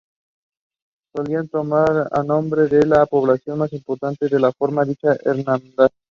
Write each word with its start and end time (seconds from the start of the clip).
Solían 1.15 1.47
tomar 1.47 2.09
el 2.11 2.25
nombre 2.25 2.63
de 2.67 2.87
la 2.87 3.05
población 3.05 3.59
más 3.59 3.71
importante 3.71 4.27
que 4.27 4.51
formaba 4.57 4.85
dicha 4.87 5.15
hermandad. 5.23 5.91